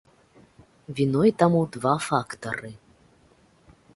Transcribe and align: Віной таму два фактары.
Віной 0.99 1.31
таму 1.43 1.59
два 1.77 1.93
фактары. 2.07 2.71